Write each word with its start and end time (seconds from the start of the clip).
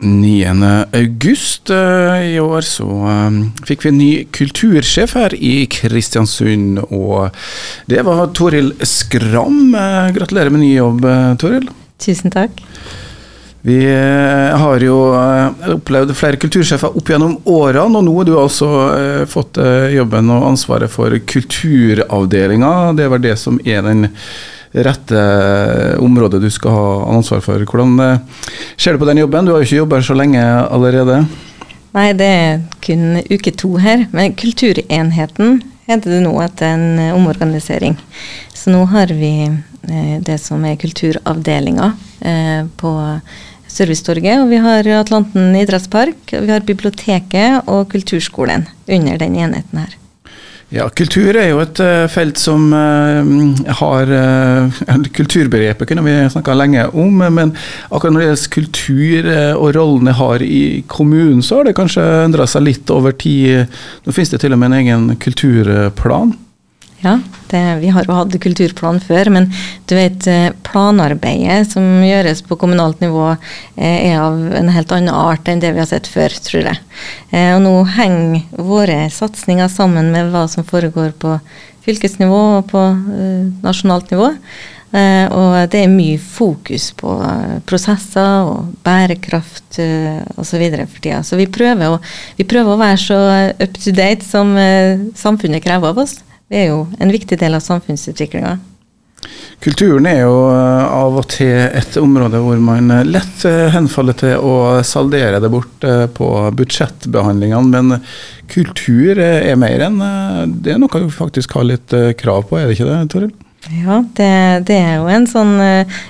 9. 0.00 0.86
august 0.92 1.70
eh, 1.70 2.34
i 2.34 2.38
år 2.40 2.64
så 2.64 2.86
eh, 3.10 3.34
fikk 3.68 3.84
vi 3.84 3.90
en 3.90 3.98
ny 4.00 4.12
kultursjef 4.32 5.12
her 5.18 5.34
i 5.36 5.66
Kristiansund, 5.70 6.80
og 6.88 7.36
det 7.90 8.04
var 8.08 8.30
Toril 8.36 8.72
Skram. 8.80 9.74
Eh, 9.76 10.10
gratulerer 10.16 10.52
med 10.54 10.64
ny 10.64 10.72
jobb, 10.72 11.04
Toril. 11.42 11.68
Tusen 12.00 12.32
takk. 12.32 12.62
Vi 13.60 13.82
har 13.84 14.80
jo 14.80 14.94
opplevd 15.74 16.14
flere 16.16 16.38
kultursjefer 16.40 16.94
opp 16.96 17.10
gjennom 17.12 17.34
årene, 17.44 18.00
og 18.00 18.06
nå 18.06 18.14
har 18.16 18.24
du 18.24 18.32
altså 18.40 18.70
fått 19.28 19.60
jobben 19.92 20.32
og 20.32 20.46
ansvaret 20.54 20.88
for 20.88 21.12
kulturavdelinga. 21.28 22.94
Det 22.96 23.10
var 23.12 23.20
det 23.20 23.34
som 23.36 23.60
er 23.68 23.84
den 23.84 24.08
rette 24.72 25.20
området 25.98 26.40
du 26.42 26.50
skal 26.50 26.74
ha 26.74 26.90
ansvar 27.16 27.42
for. 27.44 27.62
Hvordan 27.66 27.98
eh, 28.04 28.44
ser 28.76 28.94
du 28.94 29.02
på 29.02 29.08
den 29.08 29.22
jobben? 29.22 29.46
Du 29.46 29.52
har 29.52 29.62
jo 29.62 29.68
ikke 29.68 29.82
jobba 29.82 30.02
så 30.02 30.16
lenge 30.18 30.42
allerede. 30.42 31.24
Nei, 31.96 32.12
det 32.14 32.30
er 32.30 32.60
kun 32.84 33.18
uke 33.30 33.52
to 33.58 33.74
her. 33.82 34.06
Men 34.14 34.36
Kulturenheten 34.38 35.60
heter 35.90 36.14
det 36.14 36.22
nå 36.26 36.34
etter 36.44 36.76
en 36.76 37.02
eh, 37.02 37.14
omorganisering. 37.16 37.98
Så 38.54 38.70
nå 38.74 38.84
har 38.94 39.10
vi 39.10 39.34
eh, 39.48 40.16
det 40.22 40.38
som 40.42 40.64
er 40.64 40.78
kulturavdelinga 40.80 41.94
på 42.76 42.90
Servicetorget. 43.70 44.42
Og 44.42 44.50
vi 44.50 44.58
har 44.60 44.86
Atlanten 44.98 45.54
idrettspark, 45.56 46.34
vi 46.34 46.52
har 46.52 46.66
biblioteket 46.68 47.70
og 47.70 47.88
kulturskolen 47.94 48.68
under 48.84 49.16
den 49.22 49.38
enheten 49.40 49.80
her. 49.80 49.99
Ja, 50.70 50.84
kultur 50.94 51.34
er 51.34 51.48
jo 51.50 51.58
et 51.64 51.80
uh, 51.82 52.04
felt 52.06 52.38
som 52.38 52.68
uh, 52.70 53.26
har 53.80 54.12
uh, 54.14 54.82
Kulturbegrepet 55.16 55.88
kunne 55.90 56.04
vi 56.06 56.14
snakka 56.30 56.54
lenge 56.54 56.84
om, 56.94 57.18
men 57.18 57.56
akkurat 57.88 58.14
når 58.14 58.22
det 58.22 58.28
gjelder 58.28 58.52
kultur 58.54 59.30
og 59.56 59.74
rollen 59.74 60.06
det 60.10 60.14
har 60.20 60.44
i 60.46 60.62
kommunen, 60.86 61.42
så 61.42 61.58
har 61.58 61.66
det 61.66 61.74
kanskje 61.78 62.04
endra 62.22 62.46
seg 62.48 62.68
litt 62.68 62.92
over 62.94 63.16
tid. 63.18 63.66
Nå 64.06 64.14
finnes 64.14 64.30
det 64.30 64.42
til 64.44 64.54
og 64.54 64.62
med 64.62 64.70
en 64.70 64.78
egen 64.78 65.10
kulturplan. 65.18 66.36
Ja, 67.02 67.20
det, 67.48 67.76
vi 67.80 67.88
har 67.88 68.04
jo 68.04 68.12
hatt 68.12 68.34
kulturplan 68.44 68.98
før, 69.00 69.30
men 69.32 69.46
du 69.88 69.94
vet 69.96 70.26
eh, 70.28 70.50
planarbeidet 70.66 71.70
som 71.72 72.02
gjøres 72.04 72.42
på 72.44 72.58
kommunalt 72.60 73.00
nivå 73.00 73.30
eh, 73.30 74.10
er 74.10 74.18
av 74.20 74.36
en 74.58 74.68
helt 74.68 74.92
annen 74.92 75.14
art 75.14 75.48
enn 75.48 75.62
det 75.62 75.70
vi 75.72 75.80
har 75.80 75.88
sett 75.88 76.10
før, 76.10 76.36
tror 76.44 76.68
jeg. 76.68 76.82
Eh, 77.32 77.54
og 77.54 77.64
nå 77.64 77.72
henger 77.96 78.60
våre 78.68 78.98
satsinger 79.16 79.72
sammen 79.72 80.12
med 80.12 80.28
hva 80.34 80.44
som 80.52 80.66
foregår 80.66 81.16
på 81.16 81.38
fylkesnivå 81.86 82.42
og 82.58 82.68
på 82.68 82.84
nasjonalt 83.64 84.12
nivå. 84.12 84.34
og 84.92 85.52
det 85.72 85.80
er 85.80 85.88
mye 85.88 86.18
fokus 86.20 86.90
på 86.98 87.14
prosesser 87.64 88.44
og 88.44 88.74
bærekraft 88.84 89.78
osv. 90.36 90.64
for 90.76 91.00
tida. 91.00 91.22
Så 91.24 91.40
vi 91.40 91.46
prøver, 91.48 91.94
å, 91.94 92.00
vi 92.36 92.44
prøver 92.44 92.74
å 92.74 92.82
være 92.82 93.00
så 93.00 93.20
up 93.56 93.78
to 93.80 93.94
date 93.96 94.26
som 94.26 94.52
samfunnet 95.16 95.64
krever 95.64 95.94
av 95.94 96.04
oss. 96.04 96.18
Det 96.50 96.64
er 96.64 96.72
jo 96.72 96.82
en 96.98 97.12
viktig 97.14 97.38
del 97.38 97.54
av 97.54 97.62
samfunnsutviklinga. 97.62 98.56
Kulturen 99.60 100.06
er 100.08 100.22
jo 100.22 100.36
eh, 100.48 100.84
av 100.88 101.18
og 101.20 101.26
til 101.34 101.52
et 101.52 101.96
område 102.00 102.40
hvor 102.40 102.60
man 102.64 102.88
eh, 102.94 103.04
lett 103.04 103.44
eh, 103.48 103.68
henfaller 103.74 104.16
til 104.16 104.40
å 104.40 104.54
saldere 104.86 105.40
det 105.42 105.50
bort 105.52 105.84
på 106.16 106.28
budsjettbehandlingene, 106.56 107.68
men 107.68 108.00
kultur 108.50 109.20
er 109.20 109.54
mer 109.60 109.84
enn 109.86 110.00
Det 110.64 110.72
er 110.74 110.80
noe 110.80 111.04
vi 111.04 111.12
faktisk 111.14 111.54
har 111.58 111.68
litt 111.68 111.94
krav 112.18 112.48
på, 112.48 112.58
er 112.58 112.66
det 112.66 112.78
ikke 112.78 112.88
det, 112.88 112.98
Toril? 113.12 113.30
Ja, 113.68 114.00
det, 114.16 114.32
det, 114.70 114.78
er 114.80 114.96
jo 114.98 115.10
en 115.12 115.28
sånn 115.28 115.54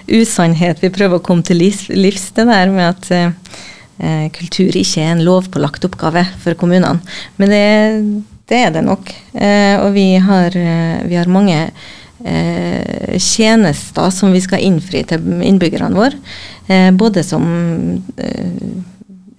usannhet 0.07 0.81
vi 0.81 0.93
prøver 0.95 1.19
å 1.19 1.25
komme 1.27 1.45
til 1.45 1.59
livs, 1.61 2.31
det 2.37 2.47
der 2.49 2.71
med 2.73 2.95
at 2.95 4.33
kultur 4.33 4.79
ikke 4.79 5.03
er 5.03 5.17
en 5.17 5.25
lovpålagt 5.27 5.85
oppgave 5.91 6.23
for 6.41 6.57
kommunene. 6.57 7.03
Men 7.37 7.53
det, 7.53 7.65
det 8.51 8.61
er 8.67 8.75
det 8.75 8.85
nok. 8.87 9.11
Eh, 9.35 9.77
og 9.81 9.93
vi 9.95 10.13
har, 10.19 10.57
eh, 10.57 11.03
vi 11.07 11.19
har 11.19 11.31
mange 11.31 11.59
eh, 12.25 13.19
tjenester 13.19 14.11
som 14.11 14.33
vi 14.35 14.43
skal 14.43 14.65
innfri 14.67 15.05
til 15.09 15.43
innbyggerne 15.47 15.97
våre. 15.97 16.19
Eh, 16.71 16.91
både 16.91 17.23
som 17.27 17.45
eh, 18.17 18.51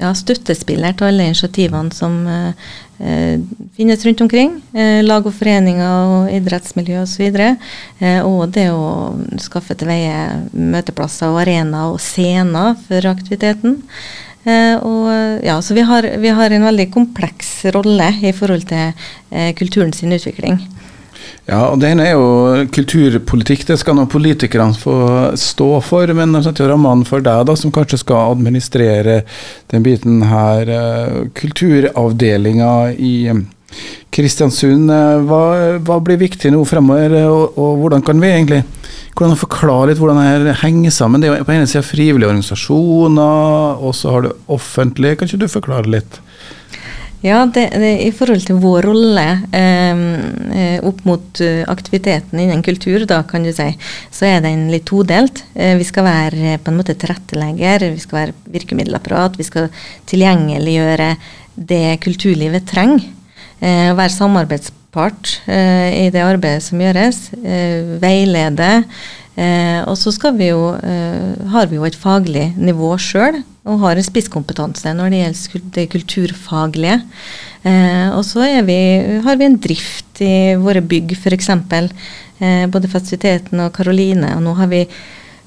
ja, 0.02 0.14
støttespiller 0.18 0.96
til 0.98 1.12
alle 1.12 1.28
initiativene 1.30 1.94
som 1.96 2.24
eh, 2.28 2.72
finnes 3.78 4.06
rundt 4.06 4.22
omkring. 4.22 4.60
lag 5.02 5.26
og 5.26 5.34
foreninger 5.34 6.10
og 6.16 6.34
idrettsmiljø 6.36 7.00
osv. 7.02 7.32
Så 7.34 8.12
og 8.30 8.52
det 8.54 8.68
å 8.70 9.16
skaffe 9.42 9.74
til 9.74 9.90
veie 9.90 10.44
møteplasser 10.54 11.34
og 11.34 11.40
arenaer 11.42 11.96
og 11.96 12.02
scener 12.02 12.76
for 12.86 13.08
aktiviteten. 13.10 13.80
Eh, 14.44 14.76
og, 14.82 15.08
ja, 15.46 15.60
så 15.62 15.76
vi 15.78 15.86
har, 15.86 16.08
vi 16.18 16.30
har, 16.34 16.50
en 16.50 16.66
veldig 16.66 16.88
kompleks 16.94 17.60
rolle 17.76 18.10
i 18.26 18.34
forhold 18.34 18.66
til 18.72 18.94
eh, 19.30 19.52
kulturen 19.58 19.94
sin 19.94 20.14
utvikling. 20.14 20.58
Ja, 21.50 21.68
og 21.72 21.80
Det 21.82 21.90
ene 21.92 22.06
er 22.08 22.16
jo 22.16 22.66
kulturpolitikk, 22.74 23.66
det 23.68 23.80
skal 23.82 23.98
nå 23.98 24.06
politikerne 24.10 24.78
få 24.78 24.98
stå 25.38 25.70
for. 25.86 26.14
Men 26.18 26.34
de 26.36 26.44
setter 26.46 26.66
jo 26.66 26.74
rammene 26.74 27.08
for 27.08 27.24
deg, 27.26 27.46
da, 27.50 27.56
som 27.58 27.74
kanskje 27.74 28.02
skal 28.02 28.36
administrere 28.36 29.22
den 29.74 29.86
biten 29.86 30.22
her. 30.30 30.70
Eh, 30.70 31.18
kulturavdelinga 31.38 32.76
i 32.98 33.16
Kristiansund, 34.12 34.92
eh, 34.92 35.22
hva, 35.28 35.44
hva, 35.80 36.00
blir 36.04 36.20
viktig 36.22 36.52
nå 36.52 36.64
fremover, 36.68 37.16
og, 37.30 37.58
og 37.58 37.84
hvordan 37.84 38.06
kan 38.06 38.22
vi 38.22 38.32
egentlig 38.32 38.64
hvordan 39.12 39.38
forklare 39.38 39.92
litt 39.92 40.00
hvordan 40.02 40.46
det 40.46 40.58
henger 40.62 40.94
sammen? 40.96 41.22
Det 41.22 41.30
er 41.30 41.42
jo 41.42 41.48
på 41.48 41.54
ene 41.54 41.70
sida 41.70 41.84
frivillige 41.86 42.30
organisasjoner, 42.32 43.82
og 43.84 43.96
så 43.96 44.16
har 44.16 44.26
du 44.26 44.32
offentlige. 44.52 45.20
Kan 45.20 45.30
ikke 45.30 45.44
du 45.44 45.52
forklare 45.52 45.92
litt? 45.92 46.22
Ja, 47.22 47.44
det, 47.46 47.68
det, 47.78 47.90
I 48.02 48.10
forhold 48.18 48.42
til 48.48 48.58
vår 48.64 48.88
rolle 48.90 49.26
eh, 49.54 50.00
eh 50.58 50.78
opp 50.82 51.04
mot 51.06 51.42
uh, 51.46 51.62
aktiviteten 51.70 52.40
innen 52.42 52.64
kultur, 52.66 53.04
da 53.06 53.20
kan 53.30 53.46
du 53.46 53.52
si, 53.54 53.68
så 54.10 54.26
er 54.26 54.42
den 54.42 54.64
litt 54.74 54.88
todelt. 54.90 55.44
Eh, 55.54 55.76
vi 55.78 55.86
skal 55.86 56.08
være 56.08 56.56
på 56.64 56.72
en 56.72 56.80
måte 56.80 56.96
tilrettelegger, 56.98 57.86
vi 57.94 58.02
skal 58.02 58.18
være 58.24 58.56
virkemiddelapparat, 58.56 59.38
vi 59.38 59.46
skal 59.46 59.70
tilgjengeliggjøre 60.10 61.12
det 61.70 62.00
kulturlivet 62.02 62.66
trenger. 62.72 63.06
Eh, 63.62 63.92
være 63.94 64.10
samarbeidspart 64.10 65.36
eh, 65.46 66.08
i 66.08 66.10
det 66.14 66.24
arbeidet 66.26 66.66
som 66.66 66.82
gjøres. 66.82 67.28
Eh, 67.42 67.98
veilede. 68.02 68.74
Og 69.88 69.96
så 69.98 70.12
har 70.12 70.34
vi 70.36 71.78
jo 71.78 71.86
et 71.88 71.96
faglig 71.96 72.50
nivå 72.60 72.90
sjøl, 73.00 73.40
og 73.64 73.80
har 73.80 73.96
en 73.96 74.06
spisskompetanse 74.06 74.92
når 74.94 75.10
det 75.10 75.22
gjelder 75.22 75.64
det 75.78 75.86
kulturfaglige. 75.94 76.98
Og 78.12 78.22
så 78.28 78.44
har 78.44 78.68
vi 79.40 79.48
en 79.48 79.58
drift 79.64 80.22
i 80.22 80.54
våre 80.60 80.84
bygg, 80.84 81.16
f.eks. 81.16 81.50
Eh, 82.42 82.66
både 82.74 82.90
Fasiliteten 82.90 83.62
og 83.62 83.74
Karoline. 83.76 84.34
Og 84.38 84.46
nå 84.46 84.56
har 84.58 84.70
vi 84.72 84.82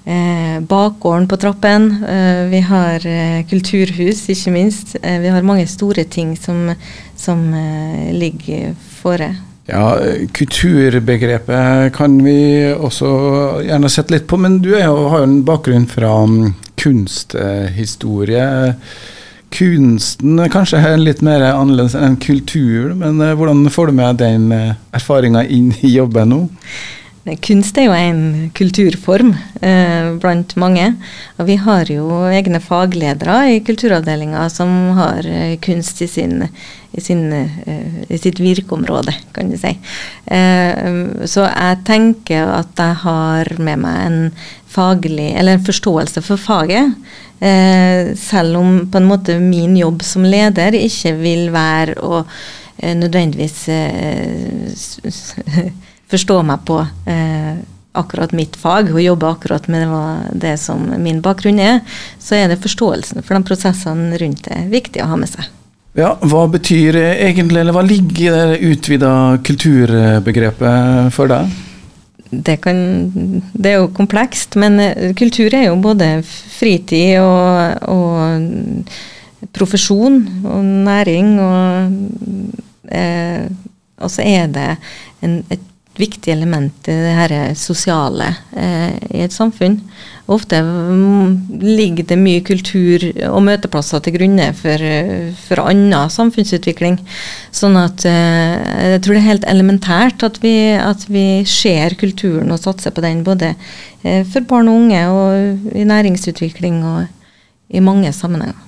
Eh, 0.04 0.60
bakgården 0.60 1.28
på 1.28 1.36
trappen. 1.36 2.04
Eh, 2.08 2.44
vi 2.50 2.60
har 2.60 3.06
eh, 3.06 3.46
kulturhus, 3.48 4.28
ikke 4.28 4.50
minst. 4.52 4.96
vi 5.00 5.28
har 5.28 5.42
mange 5.42 5.66
store 5.66 6.04
ting 6.04 6.36
som, 6.36 6.74
som 7.16 7.40
ligger 8.12 8.74
fore. 9.00 9.34
Ja, 9.66 9.96
Kulturbegrepet 10.32 11.94
kan 11.96 12.18
vi 12.24 12.74
også 12.76 13.08
gjerne 13.64 13.88
sette 13.88 14.12
litt 14.12 14.26
på, 14.28 14.36
men 14.36 14.58
du 14.60 14.74
jo, 14.74 15.08
har 15.08 15.22
jo 15.22 15.28
en 15.30 15.38
bakgrunn 15.44 15.86
fra 15.88 16.10
um, 16.20 16.52
kunsthistorie. 16.76 18.44
Kunsten 19.56 20.42
kanskje 20.52 20.82
er 20.84 21.00
litt 21.00 21.22
mer 21.24 21.46
annerledes 21.48 21.96
enn 21.96 22.18
kulturen, 22.20 23.00
men 23.00 23.24
hvordan 23.38 23.64
får 23.72 23.88
du 23.88 23.96
med 24.02 24.20
den 24.20 24.52
erfaringa 24.92 25.46
inn 25.48 25.72
i 25.80 25.94
jobben 25.94 26.34
nå? 26.34 26.42
Kunst 27.24 27.78
er 27.80 27.86
jo 27.86 27.92
en 27.96 28.50
kulturform 28.52 29.30
eh, 29.64 30.10
blant 30.20 30.50
mange. 30.60 30.90
Og 31.40 31.46
vi 31.48 31.54
har 31.56 31.88
jo 31.88 32.04
egne 32.28 32.60
fagledere 32.60 33.38
i 33.54 33.62
kulturavdelinga 33.64 34.42
som 34.52 34.68
har 34.98 35.24
eh, 35.24 35.54
kunst 35.64 36.02
i, 36.04 36.08
sin, 36.10 36.42
i, 36.92 37.00
sin, 37.00 37.22
eh, 37.32 38.02
i, 38.10 38.18
sitt 38.20 38.42
virkeområde, 38.44 39.14
kan 39.32 39.48
du 39.48 39.56
si. 39.56 39.72
Eh, 40.26 41.24
så 41.24 41.46
jeg 41.48 41.80
tenker 41.88 42.52
at 42.58 42.84
jeg 42.84 43.00
har 43.06 43.54
med 43.56 43.80
meg 43.86 44.02
en 44.04 44.20
faglig, 44.74 45.30
eller 45.32 45.56
en 45.56 45.64
forståelse 45.64 46.20
for 46.26 46.36
faget. 46.36 46.92
Eh, 47.40 48.12
selv 48.20 48.60
om 48.60 48.76
på 48.84 49.00
en 49.00 49.08
måte 49.08 49.38
min 49.40 49.78
jobb 49.80 50.04
som 50.04 50.28
leder 50.28 50.76
ikke 50.76 51.16
vil 51.24 51.48
være 51.56 51.96
å 52.04 52.20
eh, 52.20 52.92
nødvendigvis 53.00 53.64
forstå 56.12 56.40
meg 56.46 56.64
på 56.68 56.80
eh, 57.10 57.60
akkurat 57.94 58.32
mitt 58.34 58.56
fag 58.58 58.90
og 58.92 59.02
jobbe 59.02 59.28
akkurat 59.30 59.68
med 59.70 59.92
det 60.42 60.56
som 60.62 60.82
min 60.98 61.20
bakgrunn 61.22 61.60
er, 61.62 61.82
så 62.18 62.38
er 62.40 62.48
det 62.50 62.62
forståelsen 62.64 63.22
for 63.22 63.36
de 63.36 63.46
prosessene 63.46 64.18
rundt 64.20 64.48
det 64.48 64.64
viktig 64.72 65.04
å 65.04 65.12
ha 65.12 65.20
med 65.20 65.30
seg. 65.30 65.46
Ja, 65.94 66.16
Hva 66.26 66.48
betyr 66.50 66.96
egentlig, 66.98 67.60
eller 67.60 67.76
hva 67.76 67.84
ligger 67.86 68.24
i 68.24 68.32
det 68.34 68.72
utvida 68.72 69.12
kulturbegrepet 69.46 71.14
for 71.14 71.30
deg? 71.30 71.54
det, 72.42 72.56
kan, 72.64 72.78
det 73.52 73.70
er 73.70 73.82
jo 73.82 73.90
komplekst, 73.94 74.56
men 74.60 74.80
eh, 74.82 75.12
kultur 75.18 75.54
er 75.54 75.68
jo 75.68 75.76
både 75.82 76.22
fritid 76.24 77.20
og, 77.22 77.84
og 77.90 79.50
profesjon 79.54 80.20
og 80.48 80.64
næring. 80.88 81.34
Og, 81.44 82.48
eh, 82.90 83.46
og 84.00 84.10
så 84.10 84.26
er 84.26 84.50
det 84.52 84.70
en, 85.24 85.40
et 85.52 85.70
viktig 85.98 86.32
element 86.32 86.88
i 86.90 86.94
det 87.04 87.12
her 87.14 87.32
sosiale 87.58 88.26
eh, 88.56 88.96
i 89.14 89.22
et 89.22 89.34
samfunn. 89.34 89.76
Ofte 90.26 90.58
mm, 90.64 91.60
ligger 91.62 92.06
det 92.08 92.18
mye 92.18 92.42
kultur 92.46 93.04
og 93.28 93.42
møteplasser 93.46 94.02
til 94.02 94.16
grunne 94.16 94.48
for, 94.58 94.84
for 95.44 95.62
annen 95.68 96.10
samfunnsutvikling. 96.10 96.98
Sånn 97.54 97.78
at 97.78 98.06
eh, 98.08 98.94
jeg 98.94 99.04
tror 99.04 99.14
det 99.14 99.22
er 99.22 99.28
helt 99.28 99.48
elementært 99.52 100.26
at 100.26 100.40
vi, 100.42 100.54
at 100.80 101.06
vi 101.12 101.26
ser 101.48 101.96
kulturen 102.00 102.50
og 102.54 102.62
satser 102.64 102.94
på 102.94 103.04
den. 103.04 103.22
Både 103.26 103.54
eh, 104.02 104.24
for 104.26 104.46
barn 104.50 104.72
og 104.72 104.82
unge 104.82 105.02
og 105.12 105.74
i 105.76 105.86
næringsutvikling 105.88 106.82
og 106.88 107.74
i 107.74 107.82
mange 107.84 108.10
sammenhenger. 108.16 108.58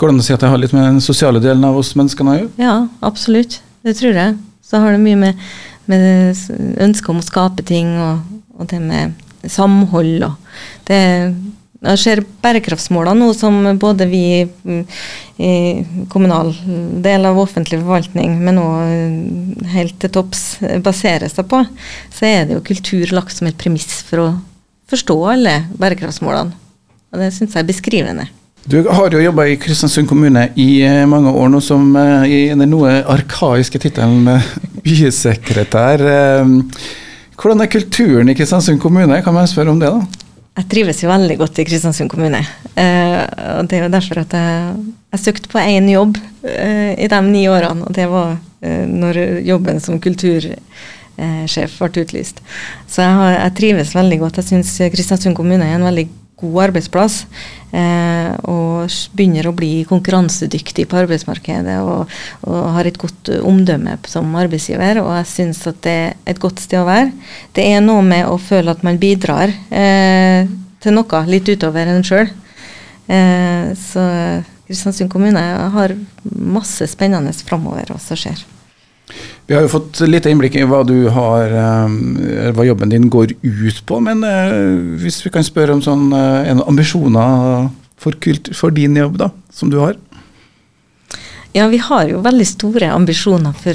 Går 0.00 0.08
det 0.08 0.14
an 0.14 0.22
å 0.22 0.24
si 0.24 0.32
at 0.32 0.40
det 0.40 0.48
har 0.48 0.60
litt 0.62 0.72
med 0.72 0.86
den 0.86 1.02
sosiale 1.04 1.42
delen 1.44 1.64
av 1.66 1.76
oss 1.76 1.92
menneskene 1.98 2.32
å 2.32 2.38
gjøre? 2.38 2.52
Ja, 2.62 2.76
absolutt. 3.04 3.58
Det 3.84 3.98
tror 3.98 4.16
jeg. 4.16 4.38
Så 4.64 4.78
har 4.80 4.94
det 4.94 5.02
mye 5.02 5.18
med 5.18 5.50
med 5.90 6.80
ønsket 6.80 7.12
om 7.12 7.20
å 7.20 7.26
skape 7.26 7.66
ting 7.66 7.92
og, 7.98 8.22
og 8.58 8.70
det 8.70 8.80
med 8.82 9.16
samhold. 9.50 10.24
Og 10.26 10.60
det, 10.88 11.00
jeg 11.80 12.00
ser 12.02 12.20
bærekraftsmålene 12.44 13.24
nå 13.24 13.32
som 13.36 13.56
både 13.80 14.08
vi 14.10 14.24
mm, 14.44 14.80
i 15.40 15.52
kommunal 16.12 16.52
del 17.04 17.24
av 17.28 17.40
offentlig 17.40 17.80
forvaltning, 17.80 18.36
men 18.44 18.60
òg 18.60 19.70
helt 19.72 19.96
til 20.02 20.12
topps 20.12 20.44
baserer 20.84 21.32
seg 21.32 21.48
på, 21.48 21.62
så 22.12 22.28
er 22.28 22.44
det 22.44 22.58
jo 22.58 22.66
kultur 22.66 23.14
lagt 23.16 23.36
som 23.36 23.48
et 23.48 23.58
premiss 23.60 24.02
for 24.04 24.26
å 24.26 24.28
forstå 24.90 25.16
alle 25.32 25.56
bærekraftsmålene. 25.80 26.52
Og 27.10 27.18
det 27.18 27.32
syns 27.34 27.56
jeg 27.56 27.64
er 27.64 27.70
beskrivende. 27.72 28.28
Du 28.64 28.82
har 28.88 29.10
jo 29.10 29.20
jobba 29.22 29.46
i 29.48 29.56
Kristiansund 29.56 30.08
kommune 30.08 30.50
i 30.60 30.82
eh, 30.84 31.06
mange 31.08 31.32
år 31.32 31.48
nå 31.48 31.62
som 31.64 31.94
eh, 31.96 32.26
i 32.28 32.40
den 32.52 32.68
noe 32.68 32.98
arkaiske 33.08 33.80
tittelen 33.80 34.28
eh, 34.28 34.50
bysekretær. 34.84 36.04
Hvordan 37.40 37.64
er 37.64 37.70
kulturen 37.72 38.28
i 38.28 38.36
Kristiansund 38.36 38.82
kommune, 38.82 39.22
kan 39.24 39.34
man 39.34 39.48
spørre 39.48 39.72
om 39.72 39.80
det? 39.80 39.88
da? 39.88 40.28
Jeg 40.60 40.68
trives 40.74 41.00
jo 41.00 41.08
veldig 41.08 41.38
godt 41.40 41.62
i 41.62 41.64
Kristiansund 41.64 42.12
kommune. 42.12 42.42
og 42.76 43.68
Det 43.70 43.78
er 43.78 43.86
jo 43.86 43.92
derfor 43.92 44.20
at 44.26 44.36
jeg, 44.36 44.76
jeg 45.14 45.22
søkte 45.24 45.48
på 45.48 45.62
én 45.62 45.88
jobb 45.88 46.18
i 46.44 47.08
de 47.08 47.20
ni 47.30 47.46
årene, 47.48 47.86
og 47.86 47.96
det 47.96 48.08
var 48.10 48.36
når 48.60 49.20
jobben 49.46 49.80
som 49.80 50.00
kultursjef 50.02 51.78
ble 51.80 52.04
utlyst. 52.04 52.42
Så 52.84 53.06
jeg, 53.06 53.36
jeg 53.38 53.56
trives 53.62 53.94
veldig 53.96 54.20
godt. 54.20 54.42
Jeg 54.42 54.50
syns 54.50 54.74
Kristiansund 54.92 55.38
kommune 55.38 55.64
er 55.64 55.78
en 55.78 55.88
veldig 55.88 56.10
god 56.40 56.62
arbeidsplass. 56.68 57.22
Eh, 57.70 58.32
og 58.50 58.90
begynner 59.14 59.46
å 59.46 59.54
bli 59.54 59.84
konkurransedyktig 59.86 60.88
på 60.90 60.98
arbeidsmarkedet 61.04 61.76
og, 61.86 62.10
og 62.42 62.70
har 62.74 62.88
et 62.88 62.98
godt 62.98 63.30
omdømme 63.46 63.94
som 64.10 64.34
arbeidsgiver. 64.40 65.02
Og 65.04 65.12
jeg 65.20 65.30
syns 65.30 65.62
at 65.70 65.82
det 65.86 65.96
er 66.10 66.16
et 66.34 66.42
godt 66.42 66.62
sted 66.64 66.82
å 66.82 66.88
være. 66.88 67.10
Det 67.56 67.66
er 67.70 67.84
noe 67.84 68.02
med 68.06 68.26
å 68.26 68.38
føle 68.42 68.74
at 68.74 68.86
man 68.86 68.98
bidrar 69.00 69.54
eh, 69.70 70.48
til 70.80 70.96
noe 70.96 71.26
litt 71.30 71.50
utover 71.52 71.92
en 71.92 72.06
sjøl. 72.06 72.32
Eh, 73.10 73.74
så 73.78 74.06
Kristiansund 74.70 75.10
kommune 75.10 75.40
har 75.74 75.96
masse 76.22 76.86
spennende 76.92 77.32
framover 77.34 77.90
også 77.90 78.18
skjer. 78.18 78.42
Vi 79.50 79.56
har 79.56 79.64
jo 79.64 79.72
fått 79.72 79.98
litt 80.06 80.28
innblikk 80.30 80.54
i 80.54 80.62
hva, 80.62 80.84
har, 81.10 81.52
eh, 81.58 82.50
hva 82.54 82.66
jobben 82.68 82.92
din 82.92 83.08
går 83.10 83.32
ut 83.42 83.80
på. 83.82 83.96
Men 83.98 84.22
eh, 84.22 84.52
hvis 85.02 85.18
vi 85.24 85.32
kan 85.34 85.42
spørre 85.42 85.74
om 85.74 85.82
sånn, 85.82 86.04
eh, 86.14 86.52
ambisjoner 86.70 87.66
for, 87.98 88.14
kult, 88.22 88.52
for 88.54 88.70
din 88.70 88.94
jobb, 88.94 89.18
da, 89.18 89.32
som 89.50 89.72
du 89.72 89.80
har? 89.82 89.98
Ja, 91.50 91.66
vi 91.66 91.80
har 91.82 92.06
jo 92.12 92.22
veldig 92.22 92.46
store 92.46 92.92
ambisjoner 92.94 93.56
for 93.58 93.74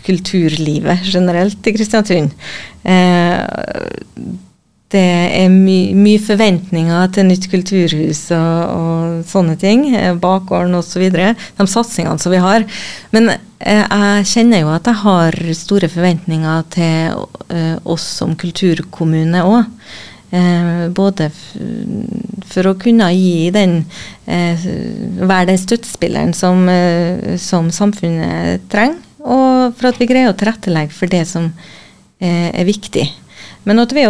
kulturlivet 0.00 1.04
generelt 1.12 1.68
i 1.68 1.76
Kristiansund. 1.76 2.32
Eh, 2.80 3.36
det 4.92 5.00
er 5.38 5.48
my 5.52 5.78
mye 5.96 6.20
forventninger 6.20 7.08
til 7.14 7.28
nytt 7.28 7.48
kulturhus 7.52 8.26
og, 8.36 8.60
og 8.76 9.24
sånne 9.28 9.56
ting. 9.60 9.86
Bakgården 10.20 10.76
osv. 10.76 11.06
De 11.12 11.66
satsingene 11.70 12.20
som 12.20 12.34
vi 12.34 12.42
har. 12.42 12.66
Men 13.14 13.32
eh, 13.32 13.82
jeg 13.82 14.28
kjenner 14.34 14.64
jo 14.64 14.72
at 14.74 14.90
jeg 14.90 15.00
har 15.02 15.38
store 15.56 15.90
forventninger 15.92 16.64
til 16.76 17.26
eh, 17.48 17.76
oss 17.88 18.06
som 18.20 18.36
kulturkommune 18.38 19.44
òg. 19.48 19.70
Eh, 20.32 20.84
både 20.96 21.28
for 22.48 22.68
å 22.68 22.76
kunne 22.80 23.08
gi 23.12 23.50
den 23.52 23.82
eh, 24.24 24.68
være 25.20 25.50
den 25.50 25.60
støttespilleren 25.60 26.32
som, 26.36 26.64
eh, 26.72 27.36
som, 27.40 27.68
samfunnet 27.72 28.64
trenger, 28.72 29.00
og 29.22 29.76
for 29.76 29.90
at 29.90 30.00
vi 30.00 30.08
greier 30.10 30.32
å 30.32 30.36
tilrettelegge 30.36 30.96
for 30.96 31.12
det 31.12 31.26
som 31.28 31.50
eh, 32.20 32.48
er 32.48 32.64
viktig. 32.68 33.04
Men 33.68 33.78
at 33.82 33.92
vi 33.94 34.06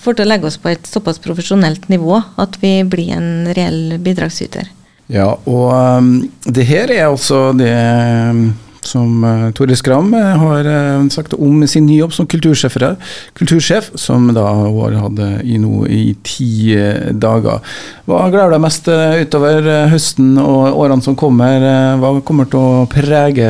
får 0.00 0.16
til 0.16 0.24
å 0.24 0.28
legge 0.28 0.48
oss 0.48 0.56
på 0.60 0.72
et 0.72 0.88
såpass 0.88 1.20
profesjonelt 1.20 1.88
nivå 1.92 2.20
at 2.40 2.56
vi 2.62 2.78
blir 2.88 3.12
en 3.16 3.50
reell 3.56 3.98
bidragsyter. 4.00 4.70
Ja, 5.08 5.34
og 5.48 5.68
um, 5.72 6.08
det 6.44 6.66
her 6.68 6.90
er 6.92 7.06
altså 7.08 7.48
det 7.56 7.72
um, 7.72 8.50
som 8.84 9.24
uh, 9.24 9.46
Tore 9.56 9.76
Skram 9.76 10.10
uh, 10.12 10.34
har 10.42 10.68
uh, 10.68 11.06
sagt 11.12 11.32
om 11.36 11.62
sin 11.68 11.86
nye 11.88 12.02
jobb 12.02 12.12
som 12.16 12.28
kultursjef, 12.28 13.88
som 13.96 14.28
da 14.36 14.44
hun 14.52 14.76
har 14.82 14.98
hatt 15.06 15.22
i 15.44 15.56
nå 15.60 15.86
i 15.88 16.02
ti 16.24 16.50
uh, 16.76 17.08
dager. 17.16 17.64
Hva 18.08 18.26
gleder 18.28 18.56
deg 18.56 18.64
mest 18.64 18.88
uh, 18.92 19.16
utover 19.20 19.64
uh, 19.64 19.88
høsten 19.92 20.36
og 20.42 20.76
årene 20.76 21.04
som 21.04 21.16
kommer? 21.16 21.64
hva 21.98 22.12
kommer 22.24 22.48
til 22.48 22.60
å 22.60 22.86
prege 22.92 23.48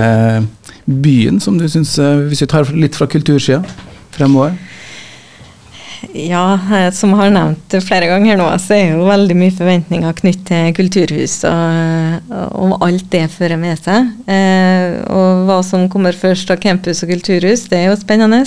byen, 0.87 1.43
som 1.43 1.59
du 1.59 1.67
syns, 1.69 1.99
hvis 1.99 2.43
vi 2.43 2.50
tar 2.50 2.71
litt 2.75 2.97
fra 2.97 3.11
kultursida 3.11 3.62
fremover? 4.15 4.55
Ja, 6.15 6.55
eh, 6.73 6.89
som 6.95 7.11
jeg 7.11 7.19
har 7.19 7.33
nevnt 7.35 7.75
flere 7.83 8.06
ganger 8.11 8.39
nå, 8.39 8.47
så 8.62 8.77
er 8.77 8.93
jo 8.93 9.09
veldig 9.09 9.35
mye 9.39 9.55
forventninger 9.55 10.15
knyttet 10.21 10.47
til 10.49 10.75
kulturhus 10.77 11.35
og, 11.49 12.31
og, 12.31 12.75
alt 12.87 13.09
det 13.12 13.25
fører 13.33 13.59
med 13.61 13.81
seg. 13.83 14.12
Eh, 14.31 14.95
og 15.11 15.45
hva 15.49 15.59
som 15.67 15.89
kommer 15.91 16.17
først 16.17 16.53
av 16.55 16.61
campus 16.62 17.03
og 17.03 17.11
kulturhus, 17.12 17.67
det 17.73 17.81
er 17.81 17.91
jo 17.91 17.99
spennende. 17.99 18.45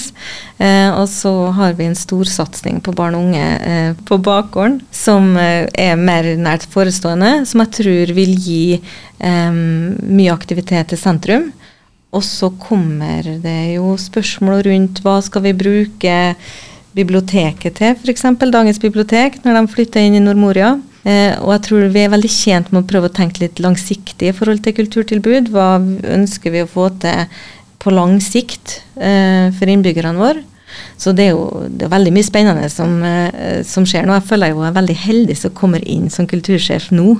Eh, 0.63 0.89
og 0.95 1.09
så 1.11 1.33
har 1.57 1.75
vi 1.77 1.89
en 1.89 1.97
storsatsing 1.97 2.79
på 2.85 2.95
barn 2.95 3.19
og 3.19 3.27
unge 3.27 3.43
eh, 3.43 3.91
på 4.07 4.17
bakgården, 4.23 4.79
som 4.95 5.33
eh, 5.35 5.67
er 5.75 5.99
mer 5.99 6.31
nært 6.39 6.69
forestående, 6.71 7.41
som 7.49 7.65
jeg 7.65 7.75
tror 7.81 8.15
vil 8.15 8.33
gi 8.39 8.63
eh, 8.79 9.51
mye 9.51 10.33
aktivitet 10.33 10.93
til 10.93 11.03
sentrum. 11.03 11.51
Og 12.11 12.23
så 12.27 12.49
kommer 12.59 13.23
det 13.43 13.75
jo 13.77 13.93
spørsmål 13.99 14.65
rundt 14.67 14.99
hva 15.03 15.19
skal 15.23 15.45
vi 15.45 15.55
bruke 15.55 16.15
biblioteket 16.97 17.79
til, 17.79 17.95
f.eks. 17.95 18.25
Dagens 18.51 18.79
bibliotek, 18.81 19.39
når 19.45 19.59
de 19.59 19.71
flytter 19.71 20.07
inn 20.07 20.17
i 20.19 20.23
Nordmoria. 20.23 20.75
Eh, 21.01 21.33
og 21.41 21.55
jeg 21.55 21.63
tror 21.65 21.87
vi 21.89 22.03
er 22.03 22.13
veldig 22.13 22.29
tjent 22.29 22.69
med 22.69 22.83
å 22.83 22.89
prøve 22.89 23.09
å 23.09 23.15
tenke 23.15 23.41
litt 23.41 23.61
langsiktig 23.63 24.29
i 24.29 24.35
forhold 24.37 24.61
til 24.65 24.75
kulturtilbud. 24.77 25.49
Hva 25.53 25.73
ønsker 25.79 26.53
vi 26.53 26.63
å 26.65 26.69
få 26.69 26.91
til 27.01 27.25
på 27.81 27.93
lang 27.93 28.19
sikt 28.21 28.81
eh, 29.01 29.49
for 29.57 29.71
innbyggerne 29.71 30.19
våre? 30.19 30.43
Så 30.99 31.11
det 31.15 31.25
er 31.27 31.33
jo 31.33 31.65
det 31.67 31.87
er 31.87 31.95
veldig 31.95 32.13
mye 32.15 32.27
spennende 32.27 32.69
som, 32.71 32.99
eh, 33.03 33.63
som 33.67 33.87
skjer 33.87 34.05
nå. 34.05 34.19
Jeg 34.19 34.29
føler 34.29 34.51
jeg 34.51 34.67
er 34.67 34.77
veldig 34.77 34.99
heldig 35.05 35.39
som 35.39 35.57
kommer 35.57 35.83
inn 35.89 36.11
som 36.13 36.29
kultursjef 36.29 36.91
nå, 36.95 37.15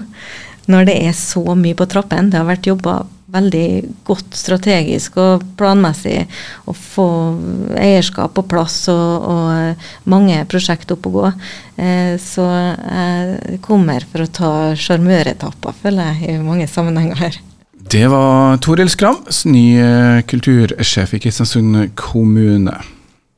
når 0.71 0.87
det 0.87 0.99
er 1.07 1.17
så 1.17 1.43
mye 1.57 1.77
på 1.77 1.89
trappen. 1.89 2.29
Det 2.31 2.39
har 2.39 2.47
vært 2.47 2.69
jobba 2.69 3.01
veldig 3.31 3.67
godt 4.07 4.35
strategisk 4.37 5.17
og 5.21 5.45
planmessig 5.59 6.25
å 6.67 6.75
få 6.75 7.07
eierskap 7.79 8.35
på 8.37 8.45
plass 8.51 8.83
og, 8.91 9.27
og 9.31 10.09
mange 10.11 10.39
prosjekt 10.51 10.91
opp 10.93 11.07
å 11.09 11.13
gå. 11.15 11.27
Eh, 11.81 12.15
så 12.21 12.47
jeg 12.51 13.61
kommer 13.65 14.07
for 14.11 14.25
å 14.25 14.31
ta 14.31 14.53
sjarmøretapper, 14.77 15.77
føler 15.83 16.13
jeg, 16.13 16.37
i 16.37 16.39
mange 16.43 16.69
sammenhenger 16.71 17.23
her. 17.23 17.41
Det 17.91 18.05
var 18.07 18.59
Toril 18.63 18.91
Skram, 18.91 19.23
ny 19.51 19.65
kultursjef 20.29 21.17
i 21.17 21.23
Kristiansund 21.23 21.95
kommune. 21.99 22.77